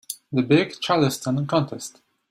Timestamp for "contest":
1.45-2.01